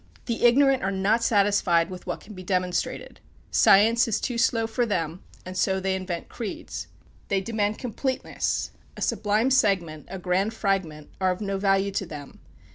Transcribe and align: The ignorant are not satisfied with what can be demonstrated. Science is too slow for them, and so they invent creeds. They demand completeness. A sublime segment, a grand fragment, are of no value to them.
The 0.25 0.45
ignorant 0.45 0.81
are 0.81 0.89
not 0.91 1.23
satisfied 1.23 1.91
with 1.91 2.07
what 2.07 2.21
can 2.21 2.33
be 2.33 2.41
demonstrated. 2.41 3.19
Science 3.51 4.07
is 4.07 4.19
too 4.19 4.35
slow 4.39 4.65
for 4.65 4.83
them, 4.83 5.21
and 5.45 5.55
so 5.55 5.79
they 5.79 5.93
invent 5.93 6.27
creeds. 6.27 6.87
They 7.27 7.39
demand 7.39 7.77
completeness. 7.77 8.71
A 8.97 9.01
sublime 9.03 9.51
segment, 9.51 10.07
a 10.09 10.17
grand 10.17 10.55
fragment, 10.55 11.11
are 11.21 11.29
of 11.29 11.39
no 11.39 11.59
value 11.59 11.91
to 11.91 12.07
them. 12.07 12.39